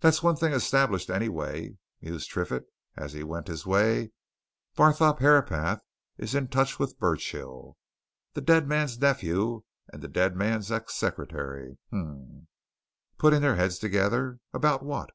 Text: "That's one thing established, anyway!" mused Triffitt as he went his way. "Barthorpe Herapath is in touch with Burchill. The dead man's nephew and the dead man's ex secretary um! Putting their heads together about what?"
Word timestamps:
"That's 0.00 0.22
one 0.22 0.36
thing 0.36 0.52
established, 0.52 1.08
anyway!" 1.08 1.78
mused 2.02 2.28
Triffitt 2.28 2.66
as 2.94 3.14
he 3.14 3.22
went 3.22 3.46
his 3.48 3.64
way. 3.64 4.12
"Barthorpe 4.76 5.20
Herapath 5.20 5.80
is 6.18 6.34
in 6.34 6.48
touch 6.48 6.78
with 6.78 6.98
Burchill. 6.98 7.78
The 8.34 8.42
dead 8.42 8.68
man's 8.68 8.98
nephew 8.98 9.62
and 9.90 10.02
the 10.02 10.08
dead 10.08 10.36
man's 10.36 10.70
ex 10.70 10.94
secretary 10.94 11.78
um! 11.90 12.48
Putting 13.16 13.40
their 13.40 13.56
heads 13.56 13.78
together 13.78 14.40
about 14.52 14.82
what?" 14.82 15.08